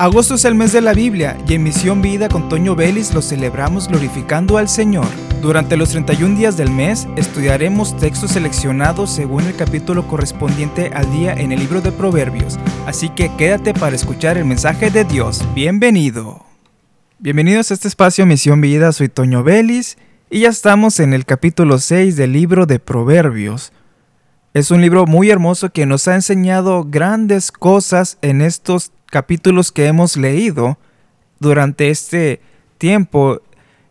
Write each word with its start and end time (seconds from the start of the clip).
Agosto 0.00 0.36
es 0.36 0.44
el 0.44 0.54
mes 0.54 0.72
de 0.72 0.80
la 0.80 0.94
Biblia 0.94 1.36
y 1.48 1.54
en 1.54 1.64
Misión 1.64 2.00
Vida 2.00 2.28
con 2.28 2.48
Toño 2.48 2.76
Vélez 2.76 3.12
lo 3.14 3.20
celebramos 3.20 3.88
glorificando 3.88 4.56
al 4.56 4.68
Señor. 4.68 5.08
Durante 5.42 5.76
los 5.76 5.90
31 5.90 6.36
días 6.36 6.56
del 6.56 6.70
mes 6.70 7.08
estudiaremos 7.16 7.96
textos 7.96 8.30
seleccionados 8.30 9.10
según 9.10 9.42
el 9.42 9.56
capítulo 9.56 10.06
correspondiente 10.06 10.92
al 10.94 11.10
día 11.10 11.32
en 11.32 11.50
el 11.50 11.58
libro 11.58 11.80
de 11.80 11.90
Proverbios, 11.90 12.60
así 12.86 13.08
que 13.08 13.34
quédate 13.36 13.74
para 13.74 13.96
escuchar 13.96 14.38
el 14.38 14.44
mensaje 14.44 14.92
de 14.92 15.02
Dios. 15.02 15.44
Bienvenido. 15.52 16.46
Bienvenidos 17.18 17.72
a 17.72 17.74
este 17.74 17.88
espacio 17.88 18.24
Misión 18.24 18.60
Vida, 18.60 18.92
soy 18.92 19.08
Toño 19.08 19.42
Vélez 19.42 19.96
y 20.30 20.42
ya 20.42 20.50
estamos 20.50 21.00
en 21.00 21.12
el 21.12 21.24
capítulo 21.24 21.80
6 21.80 22.14
del 22.14 22.34
libro 22.34 22.66
de 22.66 22.78
Proverbios. 22.78 23.72
Es 24.54 24.70
un 24.70 24.80
libro 24.80 25.06
muy 25.06 25.28
hermoso 25.28 25.70
que 25.70 25.86
nos 25.86 26.06
ha 26.06 26.14
enseñado 26.14 26.86
grandes 26.88 27.50
cosas 27.50 28.16
en 28.22 28.42
estos 28.42 28.92
capítulos 29.10 29.72
que 29.72 29.86
hemos 29.86 30.16
leído 30.16 30.78
durante 31.40 31.90
este 31.90 32.40
tiempo. 32.78 33.40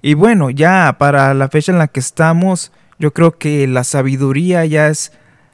Y 0.01 0.13
bueno, 0.13 0.49
ya 0.49 0.95
para 0.99 1.33
la 1.33 1.49
fecha 1.49 1.71
en 1.71 1.79
la 1.79 1.87
que 1.87 1.99
estamos, 1.99 2.71
yo 2.99 3.13
creo 3.13 3.37
que 3.37 3.67
la 3.67 3.83
sabiduría 3.83 4.65
ya 4.65 4.87
es 4.87 5.11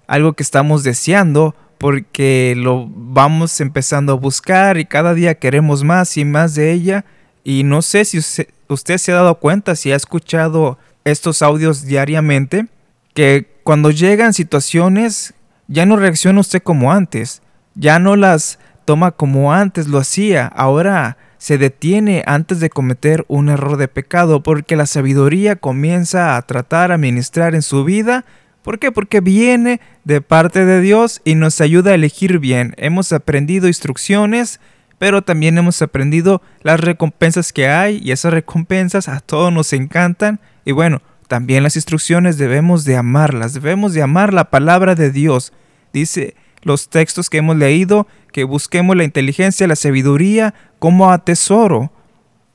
algo 0.08 0.34
que 0.34 0.44
estamos 0.44 0.84
deseando 0.84 1.56
porque 1.78 2.54
lo 2.56 2.88
vamos 2.88 3.60
empezando 3.60 4.14
a 4.14 4.16
buscar 4.16 4.78
y 4.78 4.86
cada 4.86 5.14
día 5.14 5.36
queremos 5.36 5.84
más 5.84 6.16
y 6.18 6.24
más 6.24 6.56
de 6.56 6.72
ella. 6.72 7.04
Y 7.44 7.64
no 7.64 7.82
sé 7.82 8.06
si 8.06 8.20
usted, 8.20 8.98
se 8.98 9.12
ha 9.12 9.16
dado 9.16 9.36
cuenta, 9.36 9.76
si 9.76 9.92
ha 9.92 9.98
escuchado 9.98 10.78
estos 11.04 11.42
audios 11.42 11.84
diariamente, 11.84 12.68
que 13.14 13.60
cuando 13.64 13.92
llegan 13.92 14.34
situaciones 14.34 15.34
ya 15.68 15.86
no 15.86 15.98
reacciona 15.98 16.40
usted 16.40 16.64
como 16.64 16.92
antes, 16.92 17.42
ya 17.76 18.00
no 18.00 18.16
las 18.16 18.60
toma 18.86 19.12
como 19.12 19.54
antes 19.54 19.88
lo 19.88 19.98
hacía, 19.98 20.48
ahora 20.48 21.18
se 21.38 21.58
detiene 21.58 22.24
antes 22.26 22.60
de 22.62 22.70
cometer 22.70 23.26
un 23.28 23.50
error 23.50 23.76
de 23.78 23.90
pecado, 23.90 24.44
porque 24.44 24.76
la 24.76 24.86
sabiduría 24.86 25.58
comienza 25.58 26.38
a 26.38 26.42
tratar 26.44 26.92
a 26.92 26.98
ministrar 26.98 27.54
en 27.54 27.62
su 27.62 27.84
vida. 27.84 28.24
¿Por 28.62 28.80
qué? 28.80 28.94
Porque 28.94 29.20
viene 29.20 29.82
de 30.06 30.22
parte 30.22 30.66
de 30.66 30.80
Dios 30.80 31.22
y 31.26 31.36
nos 31.36 31.60
ayuda 31.60 31.92
a 31.92 31.96
elegir 31.96 32.40
bien. 32.40 32.74
Hemos 32.78 33.12
aprendido 33.12 33.68
instrucciones, 33.68 34.62
pero 35.00 35.22
también 35.22 35.58
hemos 35.58 35.82
aprendido 35.82 36.42
las 36.62 36.80
recompensas 36.80 37.52
que 37.52 37.68
hay 37.68 38.00
y 38.02 38.12
esas 38.12 38.32
recompensas 38.32 39.10
a 39.10 39.20
todos 39.20 39.52
nos 39.52 39.74
encantan. 39.74 40.40
Y 40.64 40.72
bueno, 40.72 41.02
también 41.28 41.64
las 41.64 41.76
instrucciones 41.76 42.38
debemos 42.38 42.86
de 42.86 42.96
amarlas, 42.96 43.54
debemos 43.54 43.94
de 43.94 44.02
amar 44.02 44.34
la 44.34 44.50
palabra 44.50 44.96
de 44.96 45.12
Dios. 45.12 45.52
Dice 45.92 46.36
los 46.64 46.90
textos 46.90 47.30
que 47.30 47.38
hemos 47.38 47.56
leído, 47.56 48.08
que 48.32 48.44
busquemos 48.44 48.96
la 48.96 49.04
inteligencia, 49.04 49.68
la 49.68 49.76
sabiduría 49.76 50.54
como 50.80 51.12
a 51.12 51.24
tesoro 51.24 51.92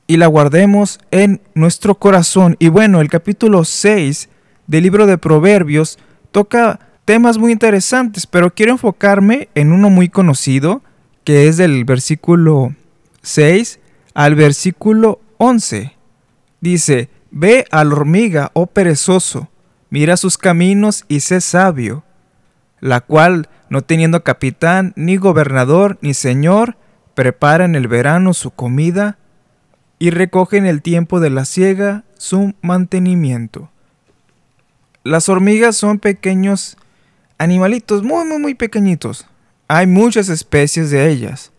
y 0.07 0.17
la 0.17 0.27
guardemos 0.27 0.99
en 1.11 1.41
nuestro 1.53 1.95
corazón. 1.95 2.55
Y 2.59 2.69
bueno, 2.69 3.01
el 3.01 3.09
capítulo 3.09 3.63
6 3.63 4.29
del 4.67 4.83
libro 4.83 5.05
de 5.05 5.17
Proverbios 5.17 5.99
toca 6.31 6.79
temas 7.05 7.37
muy 7.37 7.51
interesantes, 7.51 8.27
pero 8.27 8.53
quiero 8.53 8.71
enfocarme 8.71 9.49
en 9.55 9.71
uno 9.71 9.89
muy 9.89 10.09
conocido, 10.09 10.81
que 11.23 11.47
es 11.47 11.57
del 11.57 11.85
versículo 11.85 12.75
6 13.21 13.79
al 14.13 14.35
versículo 14.35 15.21
11. 15.37 15.93
Dice, 16.61 17.09
Ve 17.31 17.65
a 17.69 17.83
la 17.83 17.93
hormiga, 17.93 18.49
oh 18.53 18.65
perezoso, 18.65 19.49
mira 19.89 20.17
sus 20.17 20.37
caminos 20.37 21.05
y 21.07 21.19
sé 21.19 21.41
sabio, 21.41 22.03
la 22.81 23.01
cual 23.01 23.49
no 23.69 23.81
teniendo 23.81 24.23
capitán, 24.23 24.93
ni 24.95 25.17
gobernador, 25.17 25.97
ni 26.01 26.13
señor, 26.13 26.77
prepara 27.13 27.65
en 27.65 27.75
el 27.75 27.87
verano 27.87 28.33
su 28.33 28.51
comida 28.51 29.17
y 29.99 30.09
recoge 30.09 30.57
en 30.57 30.65
el 30.65 30.81
tiempo 30.81 31.19
de 31.19 31.29
la 31.29 31.45
siega 31.45 32.03
su 32.17 32.53
mantenimiento. 32.61 33.69
Las 35.03 35.29
hormigas 35.29 35.75
son 35.75 35.99
pequeños 35.99 36.77
animalitos, 37.37 38.03
muy, 38.03 38.25
muy, 38.25 38.39
muy 38.39 38.55
pequeñitos. 38.55 39.27
Hay 39.67 39.87
muchas 39.87 40.29
especies 40.29 40.91
de 40.91 41.09
ellas. 41.09 41.51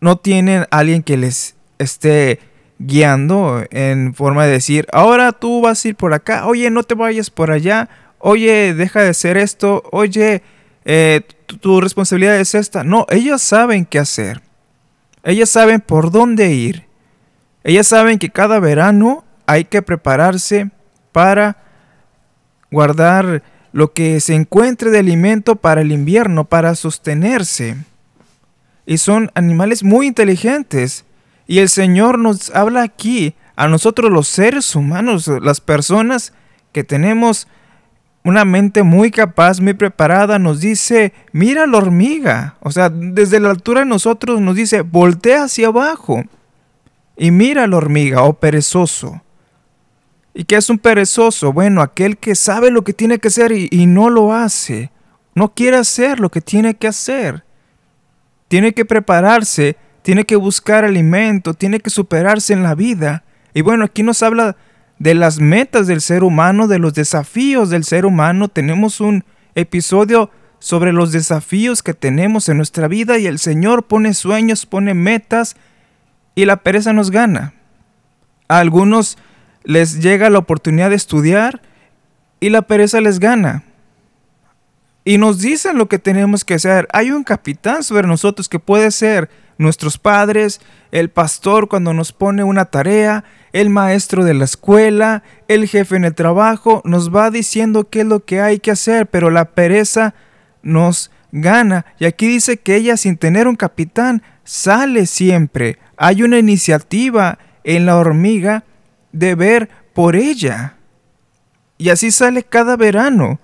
No 0.00 0.16
tienen 0.16 0.66
alguien 0.70 1.02
que 1.02 1.16
les 1.16 1.56
esté 1.78 2.40
guiando 2.78 3.64
en 3.70 4.14
forma 4.14 4.44
de 4.44 4.52
decir, 4.52 4.86
ahora 4.92 5.32
tú 5.32 5.60
vas 5.62 5.84
a 5.84 5.88
ir 5.88 5.96
por 5.96 6.12
acá, 6.12 6.46
oye, 6.46 6.70
no 6.70 6.82
te 6.82 6.94
vayas 6.94 7.30
por 7.30 7.50
allá, 7.50 7.88
oye, 8.26 8.72
deja 8.72 9.02
de 9.02 9.10
hacer 9.10 9.36
esto, 9.36 9.82
oye, 9.92 10.42
eh, 10.86 11.20
tu, 11.60 11.82
responsabilidad 11.82 12.40
es 12.40 12.54
esta. 12.54 12.82
No, 12.82 13.04
ellas 13.10 13.42
saben 13.42 13.84
qué 13.84 13.98
hacer. 13.98 14.40
Ellas 15.22 15.50
saben 15.50 15.82
por 15.82 16.10
dónde 16.10 16.50
ir. 16.54 16.86
Ellas 17.64 17.86
saben 17.86 18.18
que 18.18 18.30
cada 18.30 18.60
verano 18.60 19.24
hay 19.44 19.66
que 19.66 19.82
prepararse 19.82 20.70
para 21.12 21.58
guardar 22.70 23.42
lo 23.72 23.92
que 23.92 24.18
se 24.20 24.34
encuentre 24.34 24.90
de 24.90 25.00
alimento 25.00 25.56
para 25.56 25.82
el 25.82 25.92
invierno, 25.92 26.46
para 26.46 26.74
sostenerse. 26.76 27.76
Y 28.86 28.98
son 28.98 29.30
animales 29.34 29.82
muy 29.82 30.06
inteligentes. 30.06 31.04
Y 31.46 31.58
el 31.58 31.68
Señor 31.68 32.18
nos 32.18 32.54
habla 32.54 32.84
aquí, 32.84 33.34
a 33.54 33.68
nosotros 33.68 34.10
los 34.10 34.28
seres 34.28 34.74
humanos, 34.74 35.28
las 35.28 35.60
personas 35.60 36.32
que 36.72 36.84
tenemos 36.84 37.48
una 38.24 38.44
mente 38.44 38.82
muy 38.82 39.10
capaz, 39.10 39.60
muy 39.60 39.74
preparada, 39.74 40.38
nos 40.38 40.60
dice, 40.60 41.12
mira 41.32 41.66
la 41.66 41.78
hormiga. 41.78 42.56
O 42.60 42.70
sea, 42.70 42.88
desde 42.88 43.38
la 43.38 43.50
altura 43.50 43.80
de 43.80 43.86
nosotros 43.86 44.40
nos 44.40 44.56
dice, 44.56 44.80
voltea 44.80 45.44
hacia 45.44 45.68
abajo 45.68 46.24
y 47.16 47.30
mira 47.30 47.66
la 47.66 47.76
hormiga, 47.76 48.22
oh 48.22 48.32
perezoso. 48.32 49.20
¿Y 50.32 50.44
qué 50.44 50.56
es 50.56 50.68
un 50.70 50.78
perezoso? 50.78 51.52
Bueno, 51.52 51.82
aquel 51.82 52.16
que 52.16 52.34
sabe 52.34 52.70
lo 52.70 52.82
que 52.82 52.92
tiene 52.94 53.18
que 53.18 53.28
hacer 53.28 53.52
y 53.52 53.86
no 53.86 54.10
lo 54.10 54.32
hace. 54.32 54.90
No 55.34 55.52
quiere 55.54 55.76
hacer 55.76 56.18
lo 56.18 56.30
que 56.30 56.40
tiene 56.40 56.74
que 56.74 56.88
hacer. 56.88 57.44
Tiene 58.48 58.72
que 58.72 58.84
prepararse, 58.84 59.76
tiene 60.02 60.24
que 60.24 60.36
buscar 60.36 60.84
alimento, 60.84 61.54
tiene 61.54 61.80
que 61.80 61.90
superarse 61.90 62.52
en 62.52 62.62
la 62.62 62.74
vida. 62.74 63.24
Y 63.52 63.62
bueno, 63.62 63.84
aquí 63.84 64.02
nos 64.02 64.22
habla 64.22 64.56
de 64.98 65.14
las 65.14 65.40
metas 65.40 65.86
del 65.86 66.00
ser 66.00 66.24
humano, 66.24 66.68
de 66.68 66.78
los 66.78 66.94
desafíos 66.94 67.70
del 67.70 67.84
ser 67.84 68.06
humano. 68.06 68.48
Tenemos 68.48 69.00
un 69.00 69.24
episodio 69.54 70.30
sobre 70.58 70.92
los 70.92 71.12
desafíos 71.12 71.82
que 71.82 71.94
tenemos 71.94 72.48
en 72.48 72.56
nuestra 72.56 72.88
vida 72.88 73.18
y 73.18 73.26
el 73.26 73.38
Señor 73.38 73.84
pone 73.84 74.14
sueños, 74.14 74.66
pone 74.66 74.94
metas 74.94 75.56
y 76.34 76.46
la 76.46 76.56
pereza 76.58 76.92
nos 76.92 77.10
gana. 77.10 77.54
A 78.48 78.58
algunos 78.58 79.18
les 79.62 80.00
llega 80.00 80.30
la 80.30 80.38
oportunidad 80.38 80.90
de 80.90 80.96
estudiar 80.96 81.60
y 82.40 82.50
la 82.50 82.62
pereza 82.62 83.00
les 83.00 83.18
gana. 83.18 83.64
Y 85.04 85.18
nos 85.18 85.38
dicen 85.40 85.76
lo 85.76 85.86
que 85.86 85.98
tenemos 85.98 86.44
que 86.44 86.54
hacer. 86.54 86.88
Hay 86.92 87.10
un 87.10 87.24
capitán 87.24 87.82
sobre 87.82 88.08
nosotros 88.08 88.48
que 88.48 88.58
puede 88.58 88.90
ser 88.90 89.28
nuestros 89.58 89.98
padres, 89.98 90.60
el 90.90 91.10
pastor 91.10 91.68
cuando 91.68 91.94
nos 91.94 92.12
pone 92.12 92.44
una 92.44 92.66
tarea, 92.66 93.24
el 93.52 93.70
maestro 93.70 94.24
de 94.24 94.34
la 94.34 94.44
escuela, 94.44 95.22
el 95.48 95.68
jefe 95.68 95.96
en 95.96 96.04
el 96.04 96.14
trabajo, 96.14 96.82
nos 96.84 97.14
va 97.14 97.30
diciendo 97.30 97.88
qué 97.88 98.00
es 98.00 98.06
lo 98.06 98.24
que 98.24 98.40
hay 98.40 98.58
que 98.58 98.72
hacer, 98.72 99.06
pero 99.06 99.30
la 99.30 99.52
pereza 99.52 100.14
nos 100.62 101.10
gana. 101.32 101.86
Y 101.98 102.06
aquí 102.06 102.26
dice 102.26 102.56
que 102.58 102.76
ella 102.76 102.96
sin 102.96 103.16
tener 103.16 103.48
un 103.48 103.56
capitán 103.56 104.22
sale 104.44 105.06
siempre. 105.06 105.78
Hay 105.96 106.22
una 106.22 106.38
iniciativa 106.38 107.38
en 107.64 107.86
la 107.86 107.96
hormiga 107.96 108.64
de 109.12 109.34
ver 109.34 109.68
por 109.94 110.16
ella. 110.16 110.76
Y 111.78 111.90
así 111.90 112.10
sale 112.10 112.42
cada 112.42 112.76
verano 112.76 113.40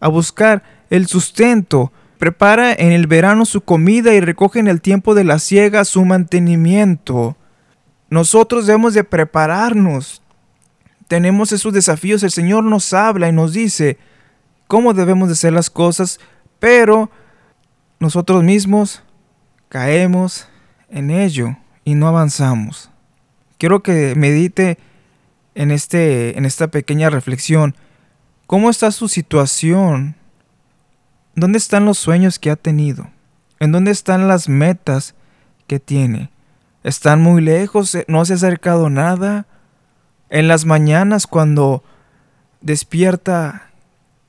a 0.00 0.08
buscar 0.08 0.62
el 0.90 1.06
sustento. 1.06 1.92
Prepara 2.20 2.74
en 2.74 2.92
el 2.92 3.06
verano 3.06 3.46
su 3.46 3.62
comida 3.62 4.12
y 4.12 4.20
recoge 4.20 4.58
en 4.58 4.68
el 4.68 4.82
tiempo 4.82 5.14
de 5.14 5.24
la 5.24 5.38
siega 5.38 5.86
su 5.86 6.04
mantenimiento. 6.04 7.34
Nosotros 8.10 8.66
debemos 8.66 8.92
de 8.92 9.04
prepararnos. 9.04 10.20
Tenemos 11.08 11.50
esos 11.50 11.72
desafíos. 11.72 12.22
El 12.22 12.30
Señor 12.30 12.64
nos 12.64 12.92
habla 12.92 13.30
y 13.30 13.32
nos 13.32 13.54
dice 13.54 13.96
cómo 14.66 14.92
debemos 14.92 15.28
de 15.28 15.32
hacer 15.32 15.54
las 15.54 15.70
cosas, 15.70 16.20
pero 16.58 17.10
nosotros 18.00 18.44
mismos 18.44 19.02
caemos 19.70 20.46
en 20.90 21.10
ello 21.10 21.56
y 21.86 21.94
no 21.94 22.06
avanzamos. 22.06 22.90
Quiero 23.56 23.82
que 23.82 24.14
medite 24.14 24.76
en, 25.54 25.70
este, 25.70 26.36
en 26.36 26.44
esta 26.44 26.68
pequeña 26.68 27.08
reflexión. 27.08 27.74
¿Cómo 28.46 28.68
está 28.68 28.90
su 28.90 29.08
situación? 29.08 30.19
¿Dónde 31.40 31.56
están 31.56 31.86
los 31.86 31.96
sueños 31.96 32.38
que 32.38 32.50
ha 32.50 32.56
tenido? 32.56 33.08
¿En 33.60 33.72
dónde 33.72 33.92
están 33.92 34.28
las 34.28 34.50
metas 34.50 35.14
que 35.66 35.80
tiene? 35.80 36.28
Están 36.84 37.22
muy 37.22 37.40
lejos, 37.40 37.96
no 38.08 38.26
se 38.26 38.34
ha 38.34 38.36
acercado 38.36 38.90
nada. 38.90 39.46
En 40.28 40.48
las 40.48 40.66
mañanas 40.66 41.26
cuando 41.26 41.82
despierta, 42.60 43.70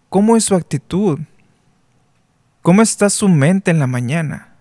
¿cómo 0.08 0.38
es 0.38 0.46
su 0.46 0.56
actitud? 0.56 1.20
¿Cómo 2.62 2.82
está 2.82 3.10
su 3.10 3.28
mente 3.28 3.72
en 3.72 3.80
la 3.80 3.88
mañana? 3.88 4.56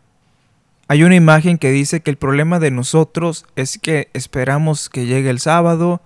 Hay 0.89 1.05
una 1.05 1.15
imagen 1.15 1.57
que 1.57 1.71
dice 1.71 2.01
que 2.01 2.11
el 2.11 2.17
problema 2.17 2.59
de 2.59 2.73
nosotros 2.73 3.47
es 3.55 3.79
que 3.79 4.11
esperamos 4.13 4.89
que 4.89 5.07
llegue 5.07 5.31
el 5.31 5.39
sábado, 5.39 6.03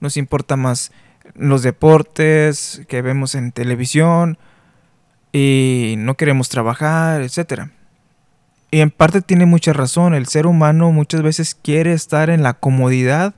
nos 0.00 0.18
importa 0.18 0.56
más 0.56 0.92
los 1.34 1.62
deportes 1.62 2.82
que 2.88 3.00
vemos 3.00 3.34
en 3.34 3.52
televisión 3.52 4.36
y 5.32 5.94
no 5.98 6.16
queremos 6.16 6.48
trabajar, 6.48 7.22
etc. 7.22 7.70
Y 8.70 8.80
en 8.80 8.90
parte 8.90 9.22
tiene 9.22 9.46
mucha 9.46 9.72
razón, 9.72 10.14
el 10.14 10.26
ser 10.26 10.46
humano 10.46 10.92
muchas 10.92 11.22
veces 11.22 11.54
quiere 11.54 11.92
estar 11.92 12.30
en 12.30 12.42
la 12.42 12.54
comodidad 12.54 13.34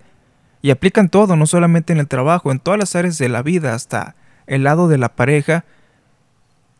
y 0.63 0.71
aplican 0.71 1.09
todo, 1.09 1.37
no 1.37 1.47
solamente 1.47 1.93
en 1.93 2.01
el 2.01 2.09
trabajo, 2.09 2.51
en 2.51 2.59
todas 2.59 2.79
las 2.79 2.97
áreas 2.97 3.19
de 3.19 3.29
la 3.29 3.43
vida, 3.43 3.75
hasta 3.75 4.15
el 4.47 4.65
lado 4.65 4.89
de 4.89 4.99
la 4.99 5.11
pareja. 5.11 5.65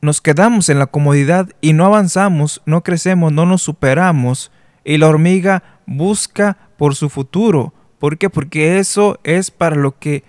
Nos 0.03 0.21
quedamos 0.21 0.69
en 0.69 0.79
la 0.79 0.87
comodidad 0.87 1.49
y 1.61 1.73
no 1.73 1.87
avanzamos, 1.87 2.63
no 2.67 2.83
crecemos, 2.83 3.33
no 3.33 3.47
nos 3.47 3.63
superamos. 3.63 4.51
Y 4.85 4.99
la 4.99 5.09
hormiga 5.09 5.63
busca 5.87 6.57
por 6.77 6.95
su 6.95 7.09
futuro. 7.09 7.73
¿Por 7.99 8.19
qué? 8.19 8.31
Porque 8.31 8.79
eso 8.79 9.19
es 9.25 9.51
para 9.51 9.77
lo 9.77 9.99
que... 9.99 10.25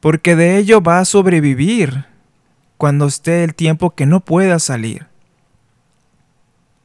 Porque 0.00 0.36
de 0.36 0.58
ello 0.58 0.80
va 0.80 1.00
a 1.00 1.04
sobrevivir 1.04 2.06
cuando 2.76 3.06
esté 3.06 3.44
el 3.44 3.54
tiempo 3.54 3.94
que 3.94 4.06
no 4.06 4.20
pueda 4.20 4.58
salir. 4.58 5.06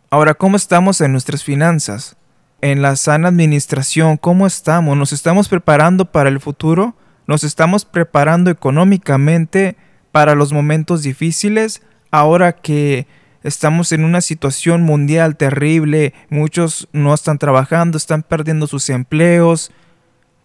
Ahora, 0.09 0.33
¿cómo 0.33 0.57
estamos 0.57 0.99
en 1.01 1.11
nuestras 1.11 1.43
finanzas? 1.43 2.17
En 2.61 2.81
la 2.81 2.95
sana 2.95 3.29
administración, 3.29 4.17
¿cómo 4.17 4.45
estamos? 4.45 4.97
¿Nos 4.97 5.13
estamos 5.13 5.49
preparando 5.49 6.11
para 6.11 6.29
el 6.29 6.39
futuro? 6.39 6.95
¿Nos 7.27 7.43
estamos 7.43 7.85
preparando 7.85 8.51
económicamente 8.51 9.77
para 10.11 10.35
los 10.35 10.51
momentos 10.51 11.01
difíciles? 11.01 11.81
Ahora 12.11 12.53
que 12.53 13.07
estamos 13.43 13.91
en 13.91 14.03
una 14.03 14.21
situación 14.21 14.83
mundial 14.83 15.37
terrible, 15.37 16.13
muchos 16.29 16.87
no 16.91 17.13
están 17.13 17.37
trabajando, 17.37 17.97
están 17.97 18.21
perdiendo 18.21 18.67
sus 18.67 18.89
empleos. 18.89 19.71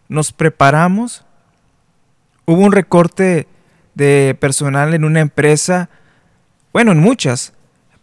¿Nos 0.08 0.32
preparamos? 0.32 1.24
Hubo 2.46 2.60
un 2.60 2.72
recorte 2.72 3.48
de 3.96 4.36
personal 4.38 4.94
en 4.94 5.04
una 5.04 5.20
empresa, 5.20 5.88
bueno, 6.72 6.92
en 6.92 6.98
muchas, 6.98 7.54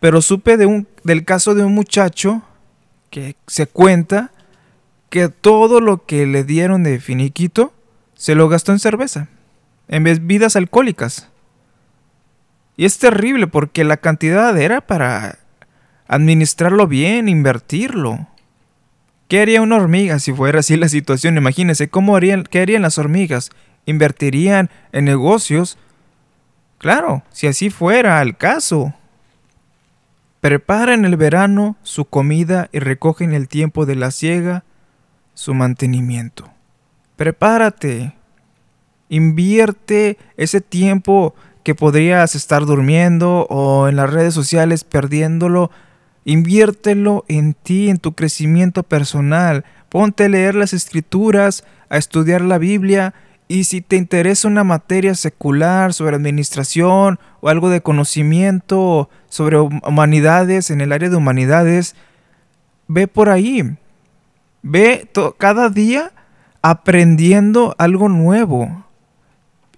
pero 0.01 0.21
supe 0.21 0.57
de 0.57 0.65
un, 0.65 0.87
del 1.03 1.23
caso 1.23 1.55
de 1.55 1.63
un 1.63 1.73
muchacho 1.73 2.41
que 3.09 3.37
se 3.47 3.67
cuenta 3.67 4.31
que 5.09 5.29
todo 5.29 5.79
lo 5.79 6.05
que 6.05 6.25
le 6.25 6.43
dieron 6.43 6.83
de 6.83 6.99
finiquito 6.99 7.73
se 8.15 8.33
lo 8.33 8.49
gastó 8.49 8.71
en 8.71 8.79
cerveza, 8.79 9.29
en 9.87 10.03
bebidas 10.03 10.55
alcohólicas. 10.55 11.29
Y 12.75 12.85
es 12.85 12.97
terrible 12.97 13.45
porque 13.45 13.83
la 13.83 13.97
cantidad 13.97 14.57
era 14.57 14.81
para 14.81 15.37
administrarlo 16.07 16.87
bien, 16.87 17.29
invertirlo. 17.29 18.27
¿Qué 19.27 19.41
haría 19.41 19.61
una 19.61 19.75
hormiga 19.75 20.17
si 20.17 20.33
fuera 20.33 20.61
así 20.61 20.75
la 20.75 20.89
situación? 20.89 21.37
Imagínense, 21.37 21.87
¿cómo 21.87 22.15
harían, 22.15 22.43
¿qué 22.43 22.61
harían 22.61 22.81
las 22.81 22.97
hormigas? 22.97 23.51
¿Invertirían 23.85 24.71
en 24.91 25.05
negocios? 25.05 25.77
Claro, 26.83 27.23
si 27.31 27.47
así 27.47 27.69
fuera 27.69 28.21
el 28.21 28.35
caso. 28.35 28.93
Prepara 30.41 30.93
en 30.93 31.05
el 31.05 31.15
verano 31.15 31.77
su 31.81 32.03
comida 32.03 32.67
y 32.73 32.79
recoge 32.79 33.23
en 33.23 33.33
el 33.33 33.47
tiempo 33.47 33.85
de 33.85 33.95
la 33.95 34.11
siega 34.11 34.65
su 35.33 35.53
mantenimiento. 35.53 36.51
Prepárate. 37.15 38.17
Invierte 39.07 40.17
ese 40.35 40.59
tiempo 40.59 41.35
que 41.63 41.73
podrías 41.73 42.35
estar 42.35 42.65
durmiendo 42.65 43.47
o 43.49 43.87
en 43.87 43.95
las 43.95 44.11
redes 44.11 44.33
sociales 44.33 44.83
perdiéndolo. 44.83 45.71
Inviértelo 46.25 47.23
en 47.29 47.53
ti, 47.53 47.89
en 47.89 47.97
tu 47.97 48.11
crecimiento 48.11 48.83
personal. 48.83 49.63
Ponte 49.87 50.25
a 50.25 50.27
leer 50.27 50.53
las 50.53 50.73
escrituras, 50.73 51.63
a 51.87 51.95
estudiar 51.95 52.41
la 52.41 52.57
Biblia 52.57 53.13
y 53.53 53.65
si 53.65 53.81
te 53.81 53.97
interesa 53.97 54.47
una 54.47 54.63
materia 54.63 55.13
secular 55.13 55.93
sobre 55.93 56.15
administración 56.15 57.19
o 57.39 57.49
algo 57.49 57.69
de 57.69 57.81
conocimiento 57.81 59.11
sobre 59.29 59.59
humanidades, 59.59 60.71
en 60.71 60.81
el 60.81 60.91
área 60.91 61.11
de 61.11 61.17
humanidades, 61.17 61.95
ve 62.87 63.07
por 63.07 63.29
ahí. 63.29 63.77
Ve 64.63 65.07
cada 65.37 65.69
día 65.69 66.13
aprendiendo 66.63 67.75
algo 67.77 68.09
nuevo. 68.09 68.85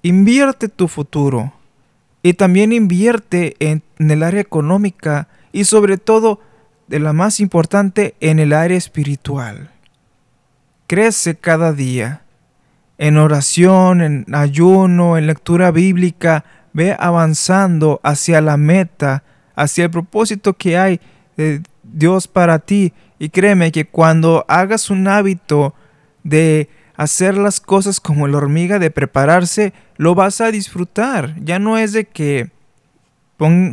Invierte 0.03 0.69
tu 0.69 0.87
futuro. 0.87 1.51
Y 2.23 2.35
también 2.35 2.71
invierte 2.71 3.57
en, 3.59 3.83
el 3.97 4.23
área 4.23 4.39
económica 4.39 5.27
y 5.51 5.65
sobre 5.65 5.97
todo, 5.97 6.39
de 6.87 6.99
la 6.99 7.11
más 7.11 7.41
importante, 7.41 8.15
en 8.21 8.39
el 8.39 8.53
área 8.53 8.77
espiritual. 8.77 9.69
Crece 10.87 11.35
cada 11.35 11.73
día 11.73 12.21
en 12.97 13.17
oración, 13.17 14.01
en 14.01 14.25
ayuno, 14.33 15.17
en 15.17 15.27
lectura 15.27 15.71
bíblica, 15.71 16.45
ve 16.73 16.95
avanzando 16.97 17.99
hacia 18.03 18.41
la 18.41 18.57
meta, 18.57 19.23
hacia 19.55 19.85
el 19.85 19.91
propósito 19.91 20.53
que 20.53 20.77
hay 20.77 20.99
de 21.37 21.61
Dios 21.83 22.27
para 22.27 22.59
ti. 22.59 22.93
Y 23.19 23.29
créeme 23.29 23.71
que 23.71 23.85
cuando 23.85 24.45
hagas 24.47 24.89
un 24.89 25.07
hábito 25.07 25.73
de 26.23 26.69
hacer 26.97 27.37
las 27.37 27.59
cosas 27.59 27.99
como 27.99 28.27
la 28.27 28.37
hormiga, 28.37 28.79
de 28.79 28.91
prepararse, 28.91 29.73
lo 29.97 30.15
vas 30.15 30.41
a 30.41 30.51
disfrutar. 30.51 31.35
Ya 31.39 31.59
no 31.59 31.77
es 31.77 31.93
de 31.93 32.05
que 32.05 32.51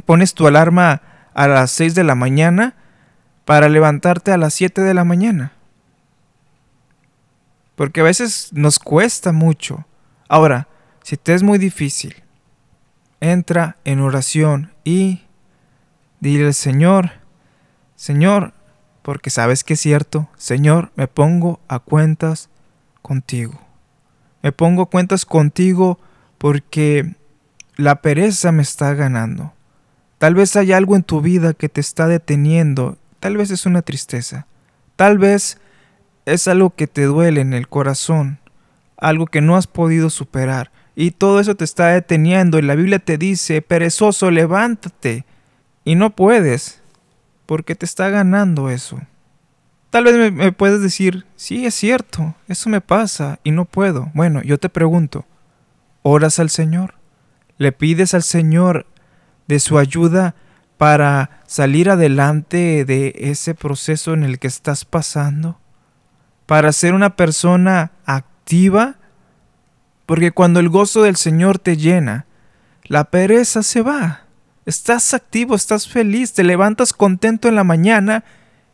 pones 0.07 0.35
tu 0.35 0.47
alarma 0.47 1.03
a 1.35 1.49
las 1.49 1.71
6 1.73 1.95
de 1.95 2.05
la 2.05 2.15
mañana 2.15 2.75
para 3.45 3.69
levantarte 3.69 4.33
a 4.33 4.37
las 4.37 4.55
7 4.55 4.81
de 4.83 4.95
la 4.95 5.05
mañana. 5.05 5.53
Porque 7.83 8.01
a 8.01 8.05
veces 8.05 8.51
nos 8.53 8.79
cuesta 8.79 9.33
mucho. 9.33 9.85
Ahora, 10.29 10.69
si 11.03 11.17
te 11.17 11.35
es 11.35 11.43
muy 11.43 11.59
difícil, 11.59 12.23
entra 13.19 13.77
en 13.85 13.99
oración 13.99 14.73
y 14.85 15.23
dile 16.21 16.47
al 16.47 16.55
Señor, 16.55 17.11
Señor, 17.97 18.55
porque 19.03 19.31
sabes 19.31 19.65
que 19.65 19.75
es 19.75 19.81
cierto, 19.81 20.29
Señor, 20.37 20.93
me 20.95 21.09
pongo 21.09 21.59
a 21.67 21.81
cuentas 21.81 22.51
contigo. 23.03 23.61
Me 24.43 24.53
pongo 24.53 24.83
a 24.83 24.89
cuentas 24.89 25.27
contigo 25.27 25.99
porque 26.39 27.17
la 27.75 28.01
pereza 28.01 28.53
me 28.53 28.63
está 28.63 28.95
ganando. 28.95 29.55
Tal 30.19 30.37
vez 30.37 30.55
hay 30.55 30.73
algo 30.73 30.95
en 30.95 31.03
tu 31.03 31.21
vida 31.21 31.53
que 31.53 31.69
te 31.69 31.81
está 31.81 32.07
deteniendo, 32.07 32.97
tal 33.19 33.37
vez 33.37 33.51
es 33.51 33.67
una 33.67 33.83
tristeza, 33.83 34.47
tal 34.95 35.19
vez 35.19 35.59
es 36.27 36.49
algo 36.49 36.71
que 36.71 36.87
te 36.87 37.05
duele 37.05 37.41
en 37.41 37.53
el 37.53 37.69
corazón, 37.69 38.39
algo 38.97 39.27
que 39.27 39.41
no 39.41 39.57
has 39.57 39.67
podido 39.67 40.11
superar. 40.11 40.71
Y 40.95 41.13
todo 41.13 41.41
eso 41.41 41.55
te 41.55 41.65
está 41.65 41.89
deteniendo. 41.89 42.59
Y 42.59 42.63
la 42.63 42.75
Biblia 42.75 42.99
te 42.99 43.19
dice, 43.19 43.63
perezoso, 43.63 44.31
levántate. 44.31 45.25
Y 45.85 45.95
no 45.95 46.11
puedes, 46.11 46.83
porque 47.47 47.75
te 47.75 47.87
está 47.87 48.09
ganando 48.09 48.71
eso. 48.71 49.01
Tal 49.91 50.05
vez 50.05 50.33
me, 50.33 50.53
puedes 50.53 50.81
decir, 50.81 51.27
sí, 51.37 51.67
es 51.67 51.75
cierto, 51.75 52.35
eso 52.49 52.71
me 52.71 52.81
pasa 52.81 53.41
y 53.45 53.51
no 53.51 53.65
puedo. 53.67 54.11
Bueno, 54.15 54.43
yo 54.43 54.59
te 54.59 54.71
pregunto, 54.71 55.27
¿oras 56.03 56.39
al 56.39 56.49
Señor? 56.49 56.95
¿Le 57.59 57.73
pides 57.73 58.15
al 58.15 58.23
Señor 58.23 58.87
de 59.49 59.61
su 59.61 59.79
ayuda 59.79 60.35
para 60.79 61.43
salir 61.47 61.91
adelante 61.91 62.87
de 62.87 63.13
ese 63.19 63.55
proceso 63.55 64.15
en 64.15 64.25
el 64.25 64.39
que 64.39 64.47
estás 64.47 64.87
pasando? 64.87 65.59
Para 66.47 66.73
ser 66.73 66.95
una 66.95 67.17
persona 67.17 67.93
activa, 68.05 68.97
porque 70.07 70.33
cuando 70.33 70.61
el 70.61 70.69
gozo 70.69 71.03
del 71.03 71.17
Señor 71.17 71.59
te 71.59 71.77
llena, 71.77 72.27
la 72.85 73.05
pereza 73.05 73.63
se 73.63 73.83
va. 73.83 74.23
Estás 74.67 75.15
activo, 75.15 75.55
estás 75.55 75.89
feliz, 75.89 76.33
te 76.33 76.45
levantas 76.45 76.93
contento 76.93 77.49
en 77.49 77.55
la 77.55 77.65
mañana 77.65 78.25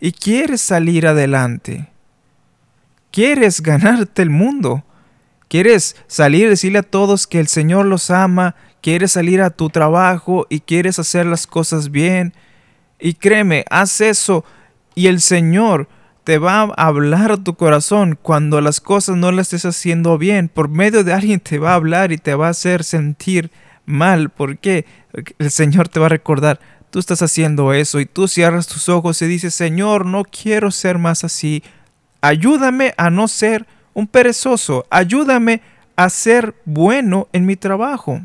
y 0.00 0.12
quieres 0.12 0.60
salir 0.60 1.06
adelante. 1.06 1.88
Quieres 3.10 3.62
ganarte 3.62 4.22
el 4.22 4.30
mundo. 4.30 4.84
Quieres 5.48 5.96
salir 6.06 6.46
y 6.46 6.50
decirle 6.50 6.80
a 6.80 6.82
todos 6.82 7.26
que 7.26 7.40
el 7.40 7.48
Señor 7.48 7.86
los 7.86 8.10
ama. 8.10 8.54
Quieres 8.82 9.12
salir 9.12 9.40
a 9.40 9.50
tu 9.50 9.70
trabajo 9.70 10.46
y 10.50 10.60
quieres 10.60 10.98
hacer 10.98 11.26
las 11.26 11.46
cosas 11.46 11.90
bien. 11.90 12.34
Y 13.00 13.14
créeme, 13.14 13.64
haz 13.70 14.00
eso 14.00 14.44
y 14.94 15.06
el 15.06 15.20
Señor 15.20 15.88
te 16.28 16.36
va 16.36 16.60
a 16.76 16.86
hablar 16.88 17.38
tu 17.38 17.54
corazón 17.54 18.18
cuando 18.20 18.60
las 18.60 18.82
cosas 18.82 19.16
no 19.16 19.32
las 19.32 19.46
estés 19.46 19.64
haciendo 19.64 20.18
bien. 20.18 20.50
Por 20.50 20.68
medio 20.68 21.02
de 21.02 21.14
alguien 21.14 21.40
te 21.40 21.58
va 21.58 21.70
a 21.70 21.76
hablar 21.76 22.12
y 22.12 22.18
te 22.18 22.34
va 22.34 22.48
a 22.48 22.50
hacer 22.50 22.84
sentir 22.84 23.50
mal. 23.86 24.28
¿Por 24.28 24.58
qué? 24.58 24.84
El 25.38 25.50
Señor 25.50 25.88
te 25.88 26.00
va 26.00 26.04
a 26.04 26.10
recordar, 26.10 26.60
tú 26.90 26.98
estás 26.98 27.22
haciendo 27.22 27.72
eso 27.72 27.98
y 27.98 28.04
tú 28.04 28.28
cierras 28.28 28.66
tus 28.66 28.90
ojos 28.90 29.22
y 29.22 29.26
dices, 29.26 29.54
Señor, 29.54 30.04
no 30.04 30.22
quiero 30.24 30.70
ser 30.70 30.98
más 30.98 31.24
así. 31.24 31.62
Ayúdame 32.20 32.92
a 32.98 33.08
no 33.08 33.26
ser 33.26 33.66
un 33.94 34.06
perezoso. 34.06 34.84
Ayúdame 34.90 35.62
a 35.96 36.10
ser 36.10 36.54
bueno 36.66 37.28
en 37.32 37.46
mi 37.46 37.56
trabajo. 37.56 38.20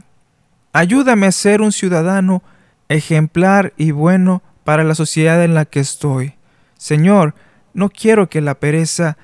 Ayúdame 0.74 1.28
a 1.28 1.32
ser 1.32 1.62
un 1.62 1.72
ciudadano 1.72 2.44
ejemplar 2.90 3.72
y 3.78 3.92
bueno 3.92 4.44
para 4.66 4.84
la 4.84 4.94
sociedad 4.94 5.42
en 5.42 5.54
la 5.54 5.64
que 5.64 5.80
estoy. 5.80 6.34
Señor, 6.78 7.34
no 7.74 7.90
quiero 7.90 8.30
que 8.30 8.42
la 8.42 8.56
pereza 8.56 9.18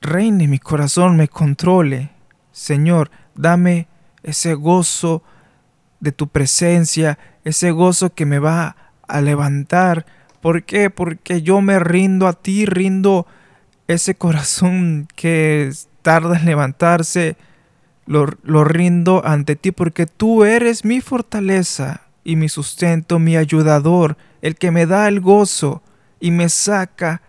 reine 0.00 0.48
mi 0.48 0.58
corazón, 0.58 1.16
me 1.16 1.28
controle. 1.28 2.10
Señor, 2.52 3.10
dame 3.34 3.88
ese 4.22 4.54
gozo 4.54 5.22
de 6.00 6.12
tu 6.12 6.28
presencia, 6.28 7.18
ese 7.44 7.70
gozo 7.70 8.14
que 8.14 8.26
me 8.26 8.38
va 8.38 8.76
a 9.06 9.20
levantar. 9.20 10.06
¿Por 10.40 10.64
qué? 10.64 10.90
Porque 10.90 11.42
yo 11.42 11.60
me 11.60 11.78
rindo 11.78 12.26
a 12.26 12.32
ti, 12.32 12.66
rindo 12.66 13.26
ese 13.86 14.14
corazón 14.14 15.08
que 15.16 15.70
tarda 16.02 16.38
en 16.38 16.46
levantarse, 16.46 17.36
lo, 18.06 18.26
lo, 18.42 18.64
rindo 18.64 19.22
ante 19.26 19.56
ti 19.56 19.70
porque 19.70 20.06
tú 20.06 20.44
eres 20.44 20.84
mi 20.84 21.00
fortaleza 21.00 22.02
y 22.24 22.36
mi 22.36 22.48
sustento, 22.48 23.18
mi 23.18 23.36
ayudador, 23.36 24.16
el 24.40 24.56
que 24.56 24.70
me 24.70 24.86
da 24.86 25.08
el 25.08 25.20
gozo 25.20 25.82
y 26.20 26.30
me 26.30 26.48
saca 26.48 27.20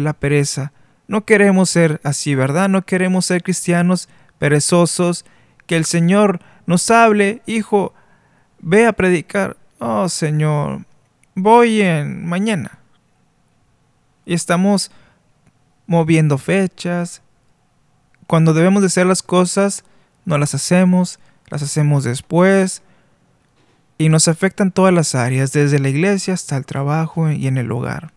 la 0.00 0.12
pereza. 0.12 0.72
No 1.06 1.24
queremos 1.24 1.70
ser 1.70 2.00
así, 2.04 2.34
¿verdad? 2.34 2.68
No 2.68 2.82
queremos 2.82 3.26
ser 3.26 3.42
cristianos 3.42 4.08
perezosos, 4.38 5.24
que 5.66 5.76
el 5.76 5.84
Señor 5.84 6.40
nos 6.66 6.90
hable, 6.90 7.42
hijo, 7.46 7.94
ve 8.60 8.86
a 8.86 8.92
predicar. 8.92 9.56
Oh 9.78 10.08
Señor, 10.08 10.86
voy 11.34 11.82
en 11.82 12.26
mañana. 12.26 12.78
Y 14.24 14.34
estamos 14.34 14.90
moviendo 15.86 16.38
fechas. 16.38 17.22
Cuando 18.26 18.54
debemos 18.54 18.80
de 18.82 18.86
hacer 18.86 19.06
las 19.06 19.22
cosas, 19.22 19.84
no 20.24 20.38
las 20.38 20.54
hacemos, 20.54 21.18
las 21.50 21.62
hacemos 21.62 22.04
después. 22.04 22.82
Y 23.98 24.08
nos 24.08 24.26
afectan 24.28 24.72
todas 24.72 24.92
las 24.92 25.14
áreas, 25.14 25.52
desde 25.52 25.78
la 25.78 25.90
iglesia 25.90 26.34
hasta 26.34 26.56
el 26.56 26.64
trabajo 26.64 27.30
y 27.30 27.46
en 27.46 27.58
el 27.58 27.70
hogar. 27.70 28.13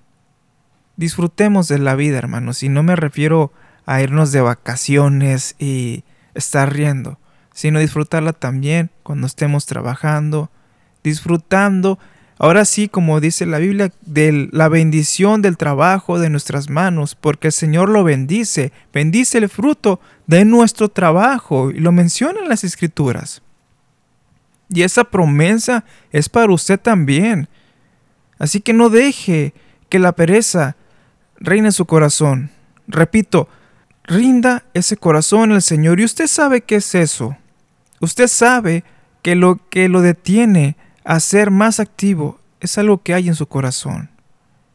Disfrutemos 0.97 1.67
de 1.67 1.79
la 1.79 1.95
vida, 1.95 2.17
hermanos, 2.17 2.63
y 2.63 2.69
no 2.69 2.83
me 2.83 2.95
refiero 2.95 3.53
a 3.85 4.01
irnos 4.01 4.31
de 4.31 4.41
vacaciones 4.41 5.55
y 5.57 6.03
estar 6.33 6.73
riendo, 6.73 7.19
sino 7.53 7.79
disfrutarla 7.79 8.33
también 8.33 8.91
cuando 9.03 9.27
estemos 9.27 9.65
trabajando, 9.65 10.51
disfrutando 11.03 11.97
Ahora 12.39 12.65
sí, 12.65 12.87
como 12.87 13.19
dice 13.19 13.47
la 13.47 13.57
Biblia, 13.57 13.91
de 14.01 14.47
la 14.51 14.69
bendición 14.69 15.41
del 15.41 15.57
trabajo 15.57 16.19
de 16.19 16.29
nuestras 16.29 16.69
manos, 16.69 17.15
porque 17.15 17.47
el 17.47 17.53
Señor 17.53 17.89
lo 17.89 18.03
bendice, 18.03 18.71
bendice 18.93 19.39
el 19.39 19.49
fruto 19.49 19.99
de 20.27 20.45
nuestro 20.45 20.89
trabajo, 20.89 21.71
y 21.71 21.79
lo 21.79 21.91
menciona 21.91 22.39
en 22.39 22.49
las 22.49 22.63
Escrituras. 22.63 23.41
Y 24.69 24.83
esa 24.83 25.05
promesa 25.05 25.83
es 26.11 26.29
para 26.29 26.53
usted 26.53 26.79
también. 26.79 27.47
Así 28.37 28.61
que 28.61 28.73
no 28.73 28.89
deje 28.89 29.53
que 29.89 29.97
la 29.97 30.11
pereza 30.11 30.75
reine 31.39 31.69
en 31.69 31.73
su 31.73 31.85
corazón. 31.85 32.51
Repito, 32.87 33.49
rinda 34.03 34.63
ese 34.73 34.97
corazón 34.97 35.51
al 35.51 35.61
Señor. 35.61 35.99
Y 35.99 36.05
usted 36.05 36.27
sabe 36.27 36.61
qué 36.61 36.77
es 36.77 36.95
eso. 36.95 37.37
Usted 37.99 38.27
sabe 38.27 38.83
que 39.21 39.35
lo 39.35 39.59
que 39.69 39.89
lo 39.89 40.01
detiene 40.01 40.77
a 41.03 41.19
ser 41.19 41.51
más 41.51 41.79
activo 41.79 42.39
es 42.59 42.77
algo 42.77 43.01
que 43.01 43.13
hay 43.13 43.27
en 43.27 43.35
su 43.35 43.47
corazón. 43.47 44.09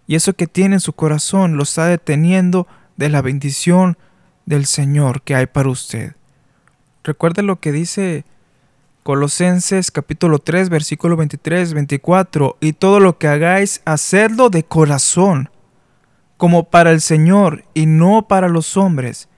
Y 0.07 0.15
eso 0.15 0.35
que 0.35 0.47
tiene 0.47 0.77
en 0.77 0.81
su 0.81 0.93
corazón 0.93 1.57
lo 1.57 1.63
está 1.63 1.87
deteniendo 1.87 2.67
de 2.97 3.09
la 3.09 3.23
bendición 3.23 3.97
del 4.47 4.67
Señor 4.67 5.23
que 5.23 5.35
hay 5.35 5.47
para 5.47 5.71
usted. 5.71 6.15
Recuerda 7.05 7.43
lo 7.43 7.61
que 7.61 7.73
dice 7.73 8.25
Colosenses 9.03 9.91
capítulo 9.91 10.39
3 10.39 10.69
versículo 10.69 11.17
23, 11.17 11.75
24, 11.75 12.57
y 12.61 12.73
todo 12.75 13.01
lo 13.01 13.19
que 13.19 13.29
hagáis, 13.29 13.83
hacedlo 13.85 14.51
de 14.51 14.63
corazón, 14.63 15.51
como 16.43 16.65
para 16.65 16.91
el 16.91 17.01
Señor 17.01 17.63
y 17.73 17.87
no 17.87 18.27
para 18.27 18.49
los 18.49 18.77
hombres, 18.77 19.29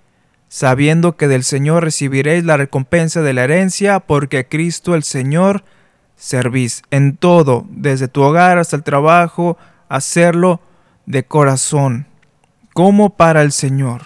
sabiendo 0.48 1.18
que 1.18 1.28
del 1.28 1.44
Señor 1.44 1.84
recibiréis 1.84 2.44
la 2.44 2.56
recompensa 2.56 3.20
de 3.20 3.34
la 3.34 3.44
herencia, 3.44 4.00
porque 4.00 4.48
Cristo 4.48 4.94
el 4.94 5.02
Señor 5.02 5.64
servís 6.16 6.82
en 6.90 7.18
todo, 7.18 7.66
desde 7.68 8.08
tu 8.08 8.22
hogar 8.22 8.56
hasta 8.56 8.76
el 8.76 8.84
trabajo, 8.84 9.58
hacerlo 9.90 10.62
de 11.04 11.24
corazón, 11.24 12.06
como 12.72 13.10
para 13.10 13.42
el 13.42 13.52
Señor, 13.52 14.04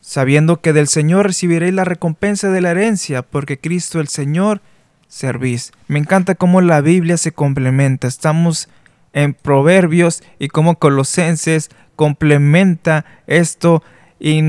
sabiendo 0.00 0.60
que 0.60 0.72
del 0.72 0.88
Señor 0.88 1.26
recibiréis 1.26 1.74
la 1.74 1.84
recompensa 1.84 2.48
de 2.50 2.60
la 2.60 2.72
herencia, 2.72 3.22
porque 3.22 3.60
Cristo 3.60 4.00
el 4.00 4.08
Señor 4.08 4.62
servís. 5.06 5.70
Me 5.86 6.00
encanta 6.00 6.34
cómo 6.34 6.60
la 6.60 6.80
Biblia 6.80 7.16
se 7.18 7.30
complementa. 7.30 8.08
Estamos 8.08 8.68
en 9.12 9.34
Proverbios 9.34 10.22
y 10.38 10.48
cómo 10.48 10.78
Colosenses 10.78 11.70
complementa 11.96 13.04
esto 13.26 13.82
y 14.20 14.42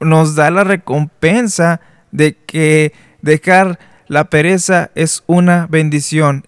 nos 0.00 0.34
da 0.34 0.50
la 0.50 0.64
recompensa 0.64 1.80
de 2.12 2.36
que 2.36 2.92
dejar 3.22 3.78
la 4.08 4.30
pereza 4.30 4.90
es 4.94 5.24
una 5.26 5.66
bendición, 5.68 6.44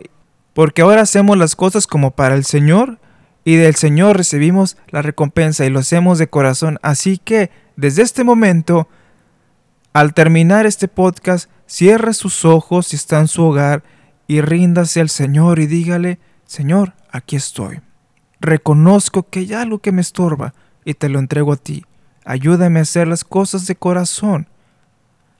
porque 0.54 0.82
ahora 0.82 1.02
hacemos 1.02 1.36
las 1.36 1.56
cosas 1.56 1.86
como 1.86 2.12
para 2.12 2.34
el 2.34 2.44
Señor 2.44 2.98
y 3.44 3.56
del 3.56 3.74
Señor 3.74 4.16
recibimos 4.16 4.76
la 4.88 5.02
recompensa 5.02 5.64
y 5.64 5.70
lo 5.70 5.80
hacemos 5.80 6.18
de 6.18 6.28
corazón. 6.28 6.78
Así 6.82 7.18
que 7.18 7.50
desde 7.76 8.02
este 8.02 8.22
momento, 8.22 8.88
al 9.92 10.14
terminar 10.14 10.66
este 10.66 10.86
podcast, 10.86 11.50
cierre 11.66 12.14
sus 12.14 12.44
ojos 12.44 12.88
si 12.88 12.96
está 12.96 13.20
en 13.20 13.28
su 13.28 13.42
hogar 13.44 13.82
y 14.26 14.40
ríndase 14.40 15.00
al 15.00 15.08
Señor 15.08 15.58
y 15.58 15.66
dígale, 15.66 16.18
Señor, 16.48 16.94
aquí 17.12 17.36
estoy. 17.36 17.82
Reconozco 18.40 19.28
que 19.28 19.40
hay 19.40 19.52
algo 19.52 19.80
que 19.80 19.92
me 19.92 20.00
estorba 20.00 20.54
y 20.82 20.94
te 20.94 21.10
lo 21.10 21.18
entrego 21.18 21.52
a 21.52 21.56
ti. 21.56 21.84
Ayúdame 22.24 22.78
a 22.78 22.82
hacer 22.82 23.06
las 23.06 23.22
cosas 23.22 23.66
de 23.66 23.76
corazón 23.76 24.48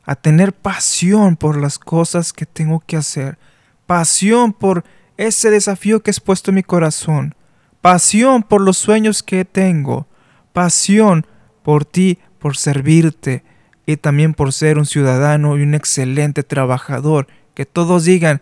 a 0.04 0.16
tener 0.16 0.54
pasión 0.54 1.36
por 1.36 1.58
las 1.58 1.78
cosas 1.78 2.32
que 2.32 2.46
tengo 2.46 2.80
que 2.80 2.96
hacer, 2.96 3.38
pasión 3.86 4.54
por 4.54 4.84
ese 5.18 5.50
desafío 5.50 6.02
que 6.02 6.10
has 6.10 6.20
puesto 6.20 6.50
en 6.50 6.56
mi 6.56 6.62
corazón, 6.62 7.34
pasión 7.82 8.42
por 8.42 8.62
los 8.62 8.78
sueños 8.78 9.22
que 9.22 9.44
tengo, 9.44 10.06
pasión 10.54 11.26
por 11.62 11.84
ti, 11.84 12.18
por 12.38 12.56
servirte 12.56 13.44
y 13.84 13.98
también 13.98 14.32
por 14.32 14.54
ser 14.54 14.78
un 14.78 14.86
ciudadano 14.86 15.58
y 15.58 15.62
un 15.62 15.74
excelente 15.74 16.42
trabajador. 16.42 17.26
Que 17.52 17.66
todos 17.66 18.04
digan, 18.04 18.40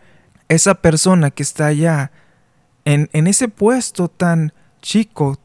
esa 0.49 0.77
persona 0.77 1.33
que 1.33 1.43
está 1.43 1.67
allá, 1.67 2.13
en, 2.87 3.11
en 3.13 3.27
ese 3.27 3.49
puesto 3.49 4.09
tan 4.09 4.55
chico, 4.81 5.39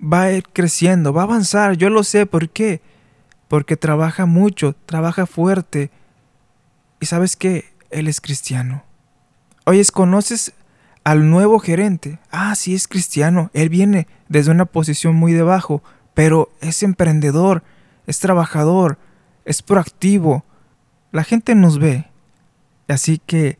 va 0.00 0.22
a 0.22 0.32
ir 0.32 0.44
creciendo, 0.52 1.12
va 1.12 1.22
a 1.22 1.24
avanzar, 1.24 1.76
yo 1.76 1.90
lo 1.90 2.04
sé, 2.04 2.24
¿por 2.26 2.48
qué? 2.50 2.80
porque 3.48 3.76
trabaja 3.76 4.26
mucho, 4.26 4.74
trabaja 4.86 5.26
fuerte. 5.26 5.90
Y 7.00 7.06
sabes 7.06 7.36
qué, 7.36 7.72
él 7.90 8.08
es 8.08 8.20
cristiano. 8.20 8.84
Oyes, 9.64 9.92
¿conoces 9.92 10.52
al 11.04 11.30
nuevo 11.30 11.58
gerente? 11.58 12.18
Ah, 12.30 12.54
sí, 12.54 12.74
es 12.74 12.88
cristiano. 12.88 13.50
Él 13.52 13.68
viene 13.68 14.06
desde 14.28 14.50
una 14.50 14.64
posición 14.64 15.14
muy 15.14 15.32
debajo, 15.32 15.82
pero 16.14 16.50
es 16.60 16.82
emprendedor, 16.82 17.62
es 18.06 18.18
trabajador, 18.18 18.98
es 19.44 19.62
proactivo. 19.62 20.44
La 21.12 21.24
gente 21.24 21.54
nos 21.54 21.78
ve. 21.78 22.06
Así 22.88 23.20
que 23.24 23.58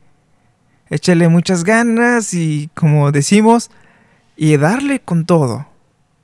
échale 0.89 1.27
muchas 1.29 1.63
ganas 1.63 2.33
y, 2.33 2.69
como 2.73 3.11
decimos, 3.11 3.71
y 4.35 4.57
darle 4.57 4.99
con 4.99 5.25
todo. 5.25 5.67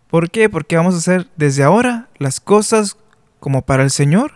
¿Por 0.10 0.30
qué? 0.30 0.50
Porque 0.50 0.78
vamos 0.78 0.94
a 0.94 1.00
hacer 1.00 1.28
desde 1.36 1.64
ahora 1.64 2.08
las 2.18 2.40
cosas 2.40 2.98
como 3.40 3.64
para 3.64 3.84
el 3.84 3.90
Señor 3.90 4.34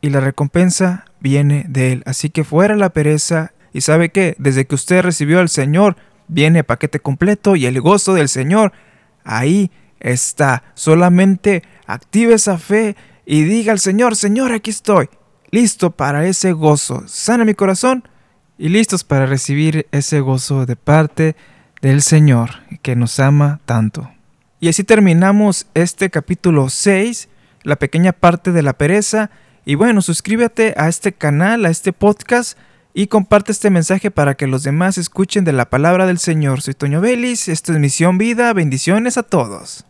y 0.00 0.10
la 0.10 0.20
recompensa 0.20 1.04
viene 1.20 1.66
de 1.68 1.92
Él. 1.92 2.02
Así 2.06 2.30
que 2.30 2.44
fuera 2.44 2.74
la 2.76 2.90
pereza 2.90 3.52
y 3.72 3.82
sabe 3.82 4.08
que 4.08 4.34
desde 4.38 4.66
que 4.66 4.74
usted 4.74 5.02
recibió 5.02 5.40
al 5.40 5.48
Señor 5.48 5.96
viene 6.28 6.64
paquete 6.64 7.00
completo 7.00 7.56
y 7.56 7.66
el 7.66 7.80
gozo 7.80 8.14
del 8.14 8.28
Señor 8.28 8.72
ahí 9.24 9.70
está. 10.00 10.62
Solamente 10.74 11.62
active 11.86 12.34
esa 12.34 12.58
fe 12.58 12.96
y 13.26 13.42
diga 13.42 13.72
al 13.72 13.78
Señor, 13.78 14.16
Señor, 14.16 14.52
aquí 14.52 14.70
estoy, 14.70 15.08
listo 15.50 15.90
para 15.90 16.26
ese 16.26 16.52
gozo. 16.52 17.04
Sana 17.06 17.44
mi 17.44 17.54
corazón 17.54 18.08
y 18.58 18.68
listos 18.68 19.04
para 19.04 19.26
recibir 19.26 19.86
ese 19.92 20.20
gozo 20.20 20.66
de 20.66 20.76
parte 20.76 21.36
del 21.80 22.02
Señor 22.02 22.50
que 22.82 22.96
nos 22.96 23.20
ama 23.20 23.60
tanto. 23.64 24.10
Y 24.60 24.68
así 24.68 24.82
terminamos 24.84 25.66
este 25.74 26.10
capítulo 26.10 26.68
6 26.68 27.28
la 27.62 27.76
pequeña 27.76 28.12
parte 28.12 28.52
de 28.52 28.62
la 28.62 28.72
pereza. 28.72 29.30
Y 29.64 29.74
bueno, 29.74 30.02
suscríbete 30.02 30.74
a 30.76 30.88
este 30.88 31.12
canal, 31.12 31.66
a 31.66 31.70
este 31.70 31.92
podcast 31.92 32.58
y 32.94 33.06
comparte 33.06 33.52
este 33.52 33.70
mensaje 33.70 34.10
para 34.10 34.34
que 34.34 34.46
los 34.46 34.62
demás 34.62 34.98
escuchen 34.98 35.44
de 35.44 35.52
la 35.52 35.70
palabra 35.70 36.06
del 36.06 36.18
Señor. 36.18 36.62
Soy 36.62 36.74
Toño 36.74 37.00
Vélez, 37.00 37.48
esto 37.48 37.72
es 37.72 37.78
Misión 37.78 38.18
Vida, 38.18 38.52
bendiciones 38.52 39.18
a 39.18 39.22
todos. 39.22 39.84